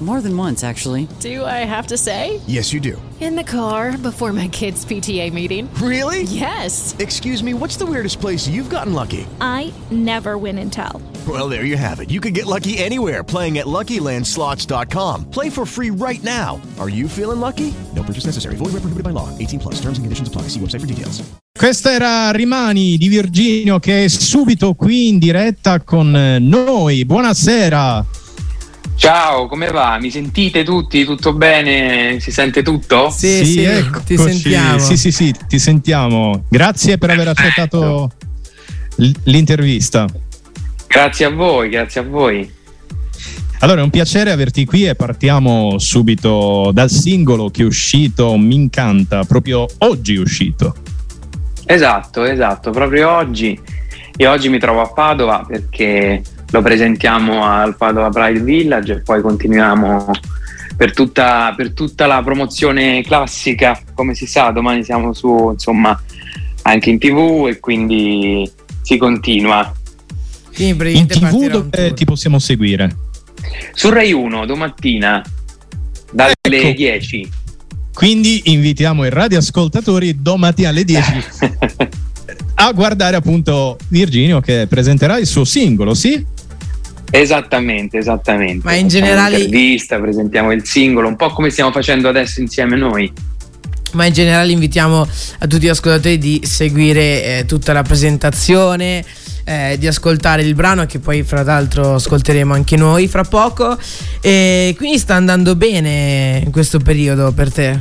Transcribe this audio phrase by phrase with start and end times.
[0.00, 1.08] More than once, actually.
[1.20, 2.42] Do I have to say?
[2.46, 3.00] Yes, you do.
[3.18, 5.72] In the car before my kids' PTA meeting.
[5.80, 6.24] Really?
[6.24, 6.94] Yes.
[6.98, 9.26] Excuse me, what's the weirdest place you've gotten lucky?
[9.40, 11.00] I never win and tell.
[11.26, 12.10] Well, there you have it.
[12.10, 15.30] You can get lucky anywhere playing at LuckyLandSlots.com.
[15.30, 16.60] Play for free right now.
[16.78, 17.72] Are you feeling lucky?
[17.94, 18.56] No purchase necessary.
[18.56, 19.30] Void where prohibited by law.
[19.38, 19.80] 18 plus.
[19.80, 20.42] Terms and conditions apply.
[20.52, 21.22] See website for details.
[21.56, 27.06] Questa era Rimani di Virginio che è subito qui in diretta con eh, noi.
[27.06, 28.25] Buonasera.
[28.96, 29.98] Ciao, come va?
[30.00, 31.04] Mi sentite tutti?
[31.04, 32.18] Tutto bene?
[32.18, 33.10] Si sente tutto?
[33.10, 34.78] Sì, sì, ecco, ti sentiamo.
[34.78, 36.44] Sì, sì, sì, ti sentiamo.
[36.48, 38.10] Grazie per aver accettato
[39.24, 40.06] l'intervista.
[40.86, 42.50] Grazie a voi, grazie a voi.
[43.60, 48.54] Allora, è un piacere averti qui e partiamo subito dal singolo che è uscito, Mi
[48.54, 50.74] incanta, proprio oggi è uscito.
[51.66, 53.60] Esatto, esatto, proprio oggi.
[54.16, 59.20] E oggi mi trovo a Padova perché lo presentiamo al Padova Pride Village e poi
[59.20, 60.10] continuiamo
[60.76, 63.80] per tutta, per tutta la promozione classica.
[63.94, 66.00] Come si sa, domani siamo su, insomma,
[66.62, 68.48] anche in tv e quindi
[68.82, 69.72] si continua.
[70.58, 72.96] in tv dove ti possiamo seguire?
[73.72, 75.22] Su Rai 1 domattina
[76.10, 76.72] dalle ecco.
[76.72, 77.30] 10.
[77.92, 81.24] Quindi invitiamo i radioascoltatori domattina alle 10
[82.56, 86.24] a guardare appunto Virginio che presenterà il suo singolo, sì?
[87.10, 88.62] Esattamente, esattamente.
[88.64, 93.10] Ma in generale intervista, presentiamo il singolo, un po' come stiamo facendo adesso insieme noi.
[93.92, 95.00] Ma in generale invitiamo
[95.38, 99.02] a tutti gli ascoltatori di seguire eh, tutta la presentazione,
[99.44, 103.78] eh, di ascoltare il brano che poi fra l'altro ascolteremo anche noi fra poco.
[104.20, 107.80] E quindi sta andando bene in questo periodo per te?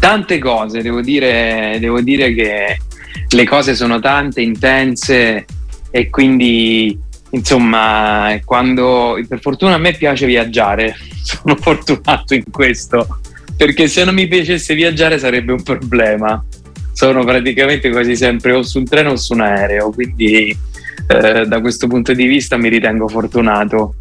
[0.00, 2.78] Tante cose, devo dire, devo dire che
[3.30, 5.44] le cose sono tante, intense
[5.90, 13.18] e quindi insomma quando per fortuna a me piace viaggiare sono fortunato in questo
[13.56, 16.42] perché se non mi piacesse viaggiare sarebbe un problema.
[16.92, 20.56] Sono praticamente quasi sempre o su un treno o su un aereo quindi
[21.06, 23.94] eh, da questo punto di vista mi ritengo fortunato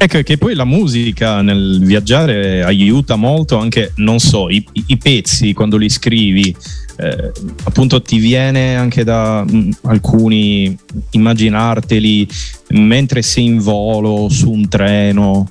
[0.00, 5.52] Ecco che poi la musica nel viaggiare aiuta molto anche, non so, i, i pezzi
[5.52, 6.54] quando li scrivi,
[6.98, 7.32] eh,
[7.64, 10.78] appunto ti viene anche da mh, mm, alcuni
[11.10, 12.28] immaginarteli
[12.68, 15.50] mentre sei in volo, su un treno.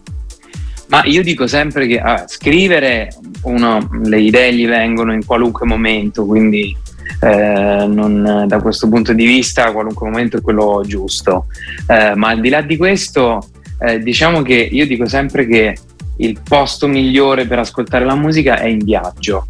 [0.87, 6.25] Ma io dico sempre che ah, scrivere, uno, le idee gli vengono in qualunque momento,
[6.25, 6.73] quindi
[7.19, 11.47] eh, non, da questo punto di vista qualunque momento è quello giusto.
[11.87, 13.45] Eh, ma al di là di questo
[13.79, 15.77] eh, diciamo che io dico sempre che
[16.17, 19.47] il posto migliore per ascoltare la musica è in viaggio.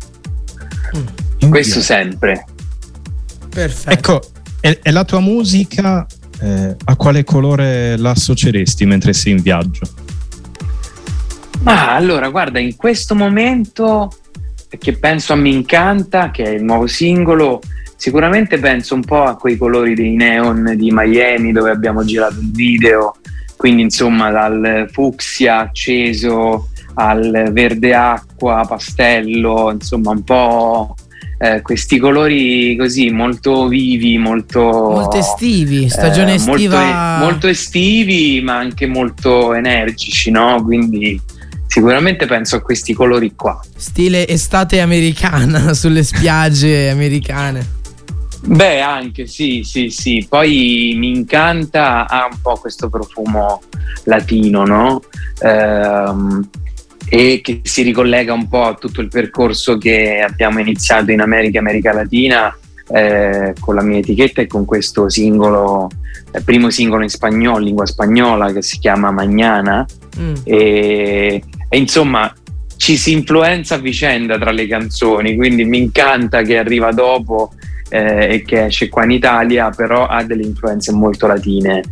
[0.96, 1.06] Mm,
[1.40, 1.94] in Questo viaggio.
[1.94, 2.46] sempre.
[3.50, 3.92] Perfetto.
[3.92, 4.22] Ecco,
[4.60, 6.06] e, e la tua musica
[6.42, 9.88] eh, a quale colore la associeresti mentre sei in viaggio?
[11.62, 14.12] Ma allora, guarda, in questo momento
[14.78, 17.62] che penso a Mi Incanta, che è il nuovo singolo,
[17.96, 22.52] sicuramente penso un po' a quei colori dei neon di Miami dove abbiamo girato il
[22.52, 23.16] video
[23.58, 30.96] quindi insomma dal fucsia acceso al verde acqua, pastello, insomma un po'
[31.40, 36.80] eh, questi colori così molto vivi, molto, molto estivi, stagione eh, estiva.
[36.80, 40.64] Molto, molto, estivi ma anche molto energici, no?
[40.64, 41.22] Quindi
[41.68, 43.60] sicuramente penso a questi colori qua.
[43.76, 47.76] Stile estate americana sulle spiagge americane.
[48.48, 50.26] Beh, anche sì, sì, sì.
[50.28, 53.62] Poi mi incanta, ha un po' questo profumo
[54.06, 55.02] latino, no?
[55.42, 56.50] Ehm,
[57.10, 61.60] e che si ricollega un po' a tutto il percorso che abbiamo iniziato in America,
[61.60, 62.58] America Latina,
[62.90, 65.90] eh, con la mia etichetta e con questo singolo,
[66.32, 69.86] eh, primo singolo in spagnolo, lingua spagnola, che si chiama Magnana.
[70.18, 70.36] Mm.
[70.46, 72.34] E, e insomma
[72.78, 77.52] ci si influenza a vicenda tra le canzoni, quindi mi incanta che arriva dopo
[77.90, 81.84] eh, e che esce qua in Italia, però ha delle influenze molto latine,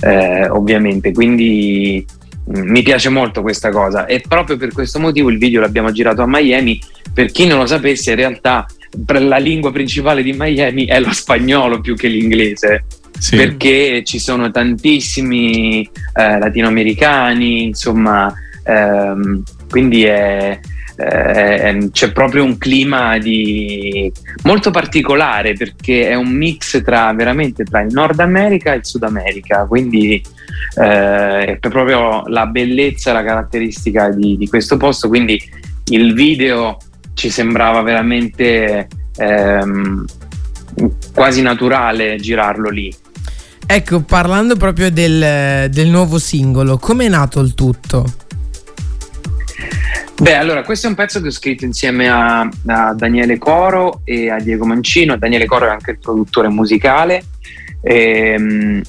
[0.00, 1.12] eh, ovviamente.
[1.12, 2.04] Quindi
[2.46, 5.90] mh, mm, mi piace molto questa cosa e proprio per questo motivo il video l'abbiamo
[5.92, 6.80] girato a Miami.
[7.12, 8.66] Per chi non lo sapesse, in realtà
[9.06, 12.84] la lingua principale di Miami è lo spagnolo più che l'inglese.
[13.16, 13.36] Sì.
[13.36, 15.82] Perché ci sono tantissimi
[16.14, 18.32] eh, latinoamericani, insomma,
[18.64, 20.58] ehm, quindi è,
[20.96, 24.12] eh, ehm, c'è proprio un clima di...
[24.44, 29.02] molto particolare perché è un mix tra veramente tra il Nord America e il Sud
[29.02, 30.22] America, quindi
[30.76, 35.40] eh, è proprio la bellezza, la caratteristica di, di questo posto, quindi
[35.86, 36.76] il video
[37.14, 40.04] ci sembrava veramente ehm,
[41.12, 42.94] quasi naturale girarlo lì.
[43.66, 48.04] Ecco, parlando proprio del, del nuovo singolo, come è nato il tutto?
[50.24, 54.30] Beh, allora, questo è un pezzo che ho scritto insieme a, a Daniele Coro e
[54.30, 55.18] a Diego Mancino.
[55.18, 57.24] Daniele Coro è anche il produttore musicale.
[57.82, 58.82] E, ehm,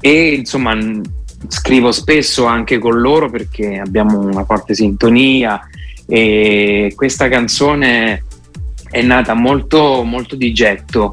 [0.00, 0.74] e insomma,
[1.48, 5.60] scrivo spesso anche con loro perché abbiamo una forte sintonia.
[6.06, 8.24] E questa canzone
[8.90, 11.12] è nata molto, molto di getto.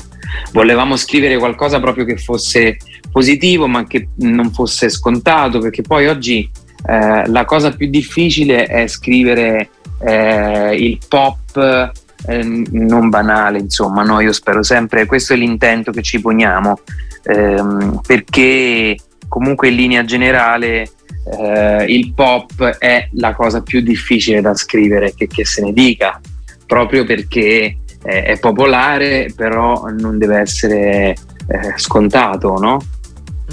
[0.54, 2.78] Volevamo scrivere qualcosa proprio che fosse
[3.12, 6.50] positivo, ma che non fosse scontato, perché poi oggi
[6.88, 9.70] eh, la cosa più difficile è scrivere
[10.00, 11.92] eh, il pop
[12.26, 14.20] eh, non banale, insomma, no?
[14.22, 16.80] io spero sempre, questo è l'intento che ci poniamo,
[17.24, 18.96] ehm, perché
[19.28, 20.90] comunque in linea generale
[21.38, 26.20] eh, il pop è la cosa più difficile da scrivere, che, che se ne dica,
[26.66, 31.16] proprio perché eh, è popolare, però non deve essere
[31.48, 32.82] eh, scontato, no?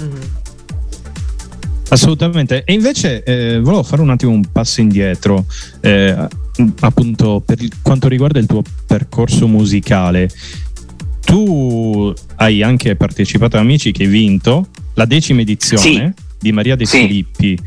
[0.01, 0.43] Mm-hmm.
[1.89, 2.63] Assolutamente.
[2.65, 5.45] E invece eh, volevo fare un attimo un passo indietro,
[5.81, 6.15] eh,
[6.79, 10.29] appunto per quanto riguarda il tuo percorso musicale.
[11.21, 16.23] Tu hai anche partecipato a Amici che hai vinto la decima edizione sì.
[16.39, 16.99] di Maria De sì.
[16.99, 17.59] Filippi.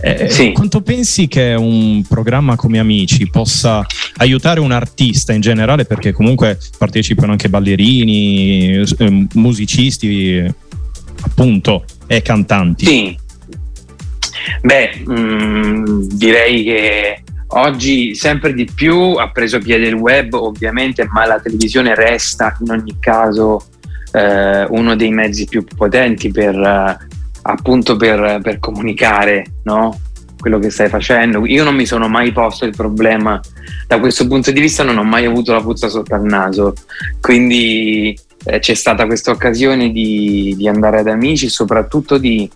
[0.00, 0.52] Eh, sì.
[0.52, 3.86] Quanto pensi che un programma come Amici possa
[4.16, 10.44] aiutare un artista in generale, perché comunque partecipano anche ballerini, eh, musicisti,
[11.22, 12.84] appunto, e cantanti?
[12.84, 13.18] Sì,
[14.62, 21.06] Beh, mh, mm, direi che oggi sempre di più ha preso piede il web, ovviamente,
[21.10, 23.66] ma la televisione resta in ogni caso
[24.12, 26.98] eh, uno dei mezzi più potenti per eh,
[27.42, 29.98] appunto per, per comunicare no?
[30.38, 31.44] quello che stai facendo.
[31.46, 33.40] Io non mi sono mai posto il problema
[33.86, 36.74] da questo punto di vista, non ho mai avuto la puzza sotto al naso,
[37.20, 42.50] quindi eh, c'è stata questa occasione di, di andare ad amici, soprattutto di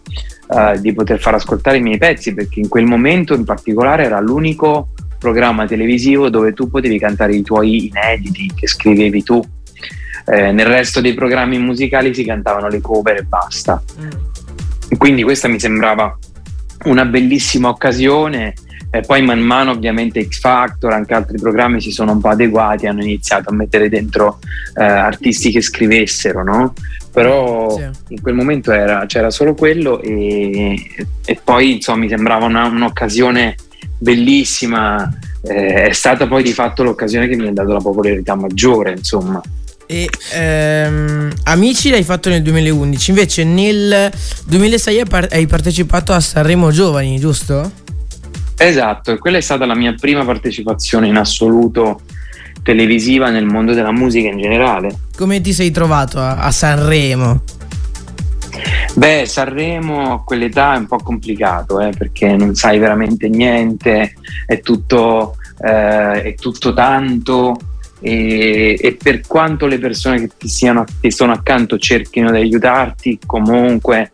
[0.49, 4.21] uh, di poter far ascoltare i miei pezzi, perché in quel momento in particolare era
[4.21, 9.43] l'unico programma televisivo dove tu potevi cantare i tuoi inediti che scrivevi tu.
[10.25, 13.83] Eh, nel resto dei programmi musicali si cantavano le cover e basta.
[14.01, 14.97] Mm.
[14.99, 16.17] Quindi questa mi sembrava
[16.85, 18.55] una bellissima occasione.
[18.91, 22.87] E poi man mano ovviamente X Factor, anche altri programmi si sono un po' adeguati,
[22.87, 24.39] hanno iniziato a mettere dentro
[24.75, 26.73] eh, artisti che scrivessero, no?
[27.11, 27.89] Però sì.
[28.09, 33.57] in quel momento era, c'era solo quello e, e poi insomma mi sembrava una, un'occasione
[33.99, 35.11] bellissima
[35.43, 39.41] eh, è stata poi di fatto l'occasione che mi ha dato la popolarità maggiore insomma
[39.91, 44.13] e ehm, Amici l'hai fatto nel 2011 invece nel
[44.45, 47.87] 2006 hai partecipato a Sanremo Giovani giusto?
[48.59, 52.03] Esatto, quella è stata la mia prima partecipazione in assoluto
[52.69, 54.95] televisiva nel mondo della musica in generale.
[55.17, 57.41] Come ti sei trovato a, a Sanremo?
[58.95, 64.13] Beh, Sanremo a quell'età è un po' complicato eh, perché non sai veramente niente,
[64.45, 67.57] è tutto, eh, è tutto tanto
[68.01, 73.19] e, e, per quanto le persone che ti, siano, ti sono accanto cerchino di aiutarti,
[73.25, 74.13] comunque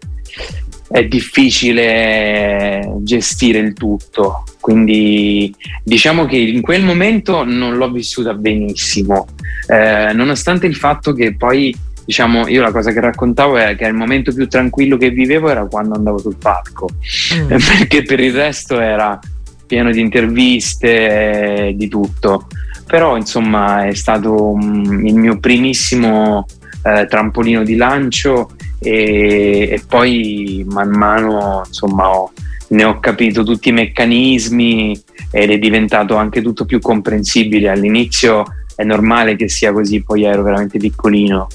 [0.89, 4.45] è difficile gestire il tutto.
[4.65, 9.27] Quindi diciamo che in quel momento non l'ho vissuta benissimo,
[9.67, 13.93] eh, nonostante il fatto che poi diciamo io la cosa che raccontavo è che il
[13.93, 16.89] momento più tranquillo che vivevo era quando andavo sul palco,
[17.35, 17.49] mm.
[17.77, 19.19] perché per il resto era
[19.67, 22.47] pieno di interviste, di tutto.
[22.87, 26.47] Però insomma è stato um, il mio primissimo
[26.85, 32.33] eh, trampolino di lancio e, e, poi man mano insomma ho,
[32.75, 35.01] ne ho capito tutti i meccanismi
[35.31, 37.69] ed è diventato anche tutto più comprensibile.
[37.69, 41.47] All'inizio è normale che sia così, poi ero veramente piccolino.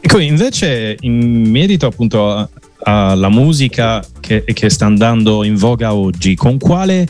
[0.00, 2.48] Ecco, invece in merito appunto
[2.82, 7.06] alla musica che, che sta andando in voga oggi, con quale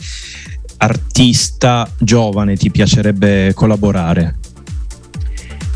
[0.77, 4.35] artista giovane ti piacerebbe collaborare?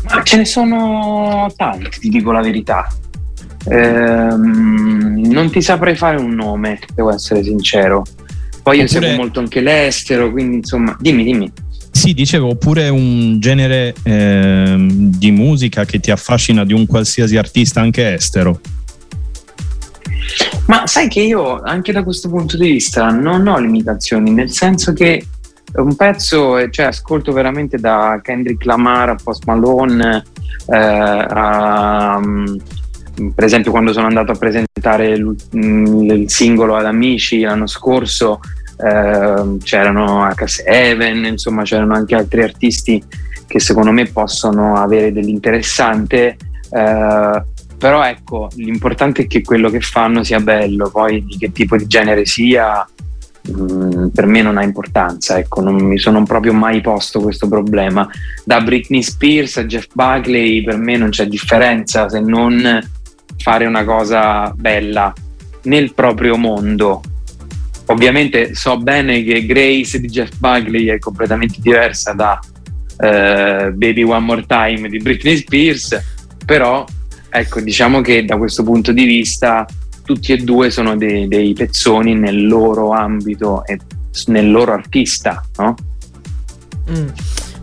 [0.08, 2.88] Ma ce ne sono tanti, ti dico la verità.
[3.68, 8.04] Ehm, non ti saprei fare un nome, devo essere sincero.
[8.62, 11.52] Poi io seguo molto anche l'estero, quindi insomma, dimmi, dimmi.
[11.90, 17.80] Sì, dicevo, oppure un genere eh, di musica che ti affascina di un qualsiasi artista
[17.80, 18.60] anche estero.
[20.66, 24.92] Ma sai che io anche da questo punto di vista non ho limitazioni, nel senso
[24.92, 25.26] che
[25.74, 30.24] un pezzo, cioè ascolto veramente da Kendrick Lamar a Post Malone,
[30.66, 32.56] eh, a, um,
[33.34, 38.40] per esempio quando sono andato a presentare il, il singolo ad Amici l'anno scorso,
[38.76, 43.02] eh, c'erano H7, insomma c'erano anche altri artisti
[43.46, 46.36] che secondo me possono avere dell'interessante.
[46.70, 47.42] Eh,
[47.76, 51.86] però ecco, l'importante è che quello che fanno sia bello, poi di che tipo di
[51.86, 52.86] genere sia,
[53.50, 58.06] mm, per me non ha importanza, ecco, non mi sono proprio mai posto questo problema.
[58.44, 62.80] Da Britney Spears a Jeff Buckley per me non c'è differenza se non
[63.40, 65.12] fare una cosa bella
[65.62, 67.02] nel proprio mondo.
[67.86, 74.20] Ovviamente so bene che Grace di Jeff Buckley è completamente diversa da uh, Baby One
[74.20, 76.00] More Time di Britney Spears,
[76.44, 76.84] però
[77.28, 79.66] ecco diciamo che da questo punto di vista
[80.04, 83.78] tutti e due sono dei, dei pezzoni nel loro ambito e
[84.26, 85.74] nel loro artista, no?
[86.90, 87.08] Mm.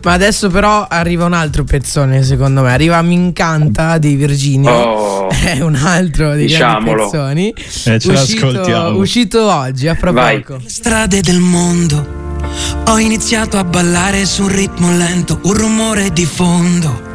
[0.04, 2.72] Ma adesso però arriva un altro pezzone, secondo me.
[2.72, 4.72] Arriva Mi incanta di Virginia.
[4.72, 7.04] Oh, È un altro dei grandi Diciamolo.
[7.10, 7.54] pezzoni.
[7.84, 8.96] Eh, ce l'ascoltiamo.
[8.98, 10.40] uscito oggi, a fra Vai.
[10.42, 10.60] poco.
[10.64, 12.16] strade del mondo.
[12.86, 17.06] Ho iniziato a ballare su un ritmo lento, un rumore di fondo.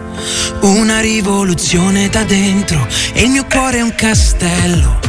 [0.61, 4.99] Una rivoluzione da dentro e il mio cuore è un castello.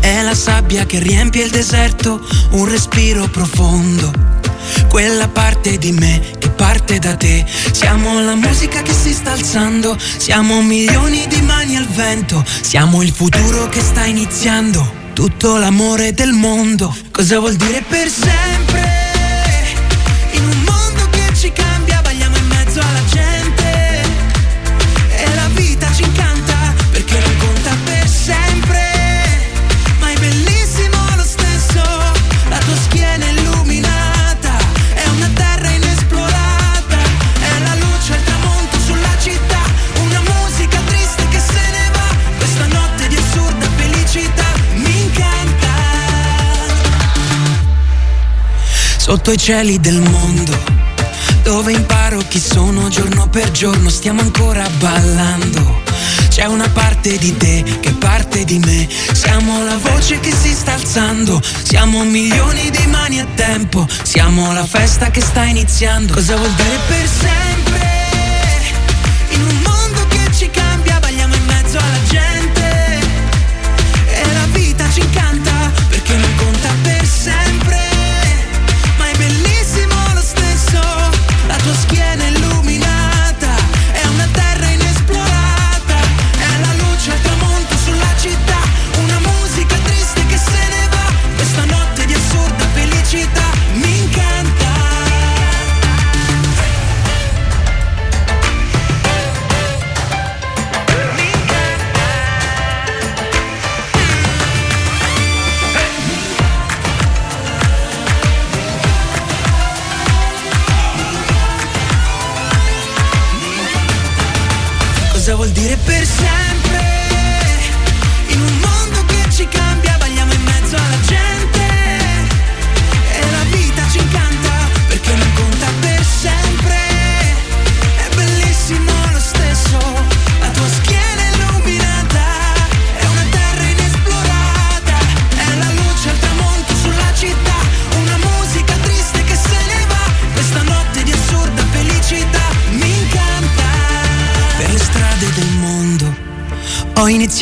[0.00, 2.20] È la sabbia che riempie il deserto,
[2.52, 4.10] un respiro profondo.
[4.88, 7.44] Quella parte di me che parte da te.
[7.72, 13.10] Siamo la musica che si sta alzando, siamo milioni di mani al vento, siamo il
[13.10, 15.02] futuro che sta iniziando.
[15.12, 19.03] Tutto l'amore del mondo, cosa vuol dire per sempre?
[49.14, 50.58] Sotto i cieli del mondo
[51.44, 55.82] dove imparo chi sono giorno per giorno, stiamo ancora ballando.
[56.30, 60.72] C'è una parte di te che parte di me, siamo la voce che si sta
[60.72, 66.12] alzando, siamo milioni di mani a tempo, siamo la festa che sta iniziando.
[66.12, 67.93] Cosa vuol dire per sempre?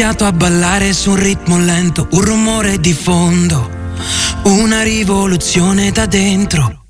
[0.03, 3.71] Iniziato a ballare su un ritmo lento, un rumore di fondo,
[4.47, 6.87] una rivoluzione da dentro.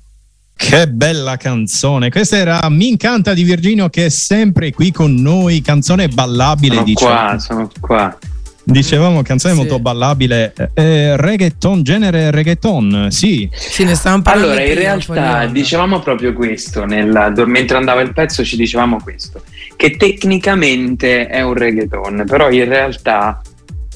[0.55, 2.09] Che bella canzone!
[2.09, 6.85] Questa era Mi incanta di Virginio che è sempre qui con noi, canzone ballabile sono
[6.85, 7.11] diciamo.
[7.11, 8.17] qua, sono qua.
[8.65, 9.59] Dicevamo canzone Sì.
[9.59, 13.49] molto ballabile, eh, reggaeton, genere reggaeton, sì.
[13.51, 14.51] Sì, ne stavamo parlando.
[14.51, 19.43] Allora, in realtà dicevamo proprio questo, nella- mentre andava il pezzo ci dicevamo questo,
[19.75, 23.41] che tecnicamente è un reggaeton, però in realtà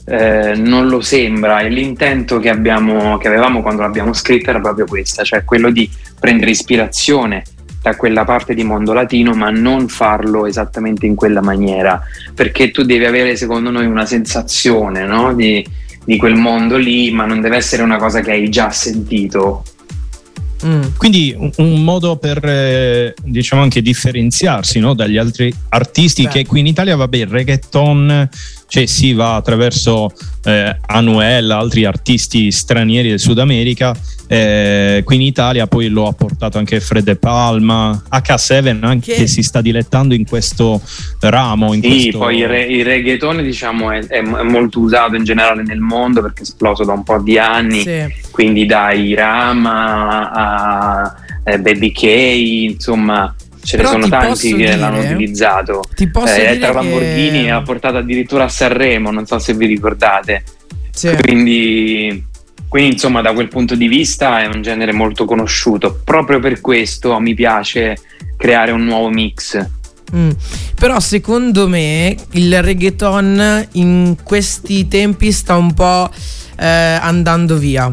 [0.09, 4.85] eh, non lo sembra e l'intento che, abbiamo, che avevamo quando l'abbiamo scritta era proprio
[4.85, 7.43] questa, cioè quello di prendere ispirazione
[7.81, 12.01] da quella parte di mondo latino ma non farlo esattamente in quella maniera,
[12.33, 15.33] perché tu devi avere secondo noi una sensazione no?
[15.33, 15.65] di,
[16.03, 19.63] di quel mondo lì, ma non deve essere una cosa che hai già sentito
[20.65, 20.83] Mm.
[20.97, 26.29] Quindi un, un modo per eh, diciamo anche differenziarsi no, dagli altri artisti Beh.
[26.29, 28.29] che qui in Italia, vabbè, il reggaeton
[28.67, 30.11] cioè, si va attraverso
[30.43, 33.95] eh, Anuel, altri artisti stranieri del Sud America.
[34.27, 39.27] Eh, qui in Italia poi lo ha portato anche Fred De Palma, H7 anche Che-
[39.27, 40.81] si sta dilettando in questo
[41.21, 41.73] ramo.
[41.73, 42.17] In Sì, questo...
[42.19, 46.39] poi il, re- il reggaeton diciamo è, è- molto usato in generale nel mondo perché
[46.39, 48.03] è esploso da un po' di anni, Sì.
[48.31, 54.75] quindi dai Rama a eh, Baby K, insomma ce Però ne sono tanti che dire-
[54.77, 55.83] l'hanno utilizzato.
[55.93, 59.65] Ti posso Eh, dire Lamborghini che- ha portato addirittura a Sanremo, non so se vi
[59.65, 60.43] ricordate.
[60.91, 61.15] Sì.
[61.21, 62.25] Quindi,
[62.67, 65.99] quindi, insomma, da quel punto di vista è un genere molto conosciuto.
[66.03, 67.97] Proprio per questo mi piace
[68.35, 69.65] creare un nuovo mix.
[70.15, 70.29] Mm.
[70.75, 76.09] Però secondo me il reggaeton in questi tempi sta un po'
[76.57, 77.91] eh, andando via.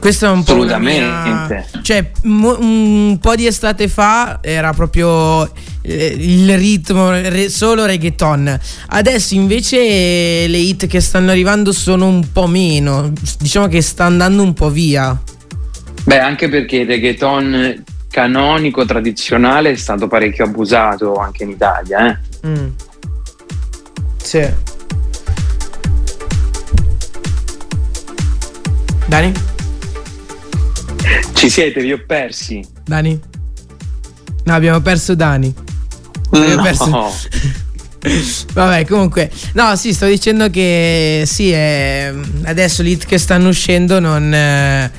[0.00, 1.66] Questo è un po' una mia- Assolutamente.
[1.82, 5.50] Cioè, mo- un po' di estate fa era proprio
[5.86, 7.12] il ritmo
[7.48, 8.58] solo reggaeton.
[8.88, 13.12] Adesso invece le hit che stanno arrivando sono un po' meno.
[13.38, 15.20] Diciamo che sta andando un po' via.
[16.04, 22.06] Beh, anche perché il reggaeton canonico, tradizionale, è stato parecchio abusato anche in Italia.
[22.08, 22.48] Eh?
[22.48, 22.68] Mm.
[24.22, 24.46] Sì.
[29.06, 29.32] Dani?
[31.34, 32.64] Ci siete, vi ho persi.
[32.84, 33.20] Dani?
[34.44, 35.72] No, abbiamo perso Dani.
[36.38, 36.62] No.
[36.62, 37.12] perso-
[38.52, 42.12] Vabbè, comunque, no, sì, sto dicendo che sì, è-
[42.44, 44.90] adesso le hit che stanno uscendo non, eh,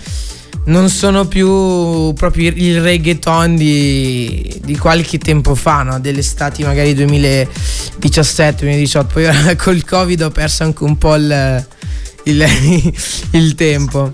[0.66, 6.00] non sono più proprio il- reggaeton di, di qualche tempo fa, no?
[6.00, 9.06] delle estati magari 2017-2018.
[9.12, 11.66] Poi ora col Covid ho perso anche un po' il,
[12.24, 12.44] il-
[13.32, 14.12] il tempo.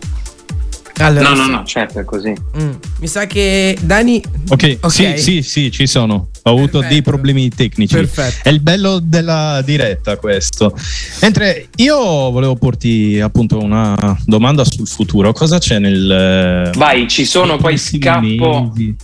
[0.98, 2.34] Allora, No, no, no, certo, è così.
[2.58, 4.22] Mm, Mi sa che Dani.
[4.50, 4.92] Ok, Ok.
[4.92, 6.30] Sì, sì, sì, ci sono.
[6.44, 6.88] Ho avuto Perfetto.
[6.94, 7.96] dei problemi tecnici.
[7.96, 8.50] Perfetto.
[8.50, 10.76] È il bello della diretta questo.
[11.22, 11.96] Mentre io
[12.32, 15.32] volevo porti appunto una domanda sul futuro.
[15.34, 16.72] Cosa c'è nel...
[16.76, 18.96] Vai, ci sono, poi scappo mesi?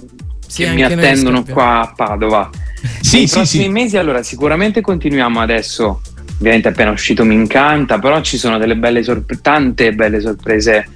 [0.48, 2.50] Sì, che mi attendono qua a Padova.
[3.02, 3.70] Sì, Nei sì, prossimi sì.
[3.70, 6.02] mesi, allora, sicuramente continuiamo adesso.
[6.40, 10.88] Ovviamente, appena uscito mi incanta, però ci sono delle belle sorprese, tante belle sorprese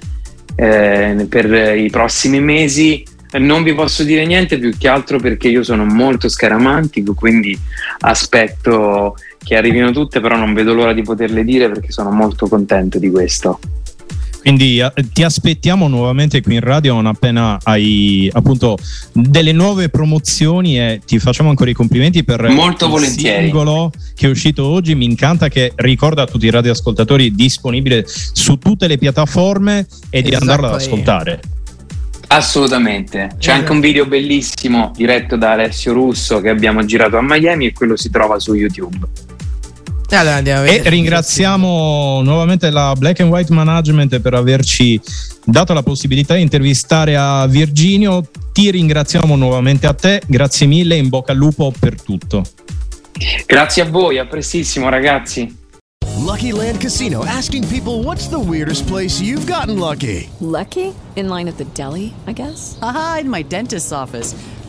[0.54, 3.04] eh, per i prossimi mesi.
[3.38, 7.58] Non vi posso dire niente più che altro perché io sono molto scaramantico, quindi
[8.00, 12.98] aspetto che arrivino tutte, però non vedo l'ora di poterle dire perché sono molto contento
[12.98, 13.58] di questo.
[14.42, 18.76] Quindi eh, ti aspettiamo nuovamente qui in radio non appena hai appunto
[19.12, 23.44] delle nuove promozioni e ti facciamo ancora i complimenti per Molto il volentieri.
[23.44, 24.96] singolo che è uscito oggi.
[24.96, 30.28] Mi incanta che ricorda a tutti i radioascoltatori disponibile su tutte le piattaforme e di
[30.30, 31.40] Esatto, andarlo ad ascoltare.
[32.28, 33.30] Assolutamente.
[33.38, 33.54] C'è Eh.
[33.54, 37.94] anche un video bellissimo diretto da Alessio Russo che abbiamo girato a Miami e quello
[37.96, 39.06] si trova su YouTube.
[40.12, 45.00] E allora E ringraziamo nuovamente la Black and White Management per averci
[45.42, 48.22] dato la possibilità di intervistare a Virginio.
[48.52, 52.44] Ti ringraziamo nuovamente a te, grazie mille, in bocca al lupo per tutto.
[53.46, 55.60] Grazie a voi, a prestissimo ragazzi.
[56.18, 60.28] Lucky Land Casino asking people what's the weirdest place you've gotten lucky?
[60.40, 60.92] Lucky?
[61.14, 62.76] In line at the deli, I guess?
[62.82, 64.34] Haha, in my dentist's office.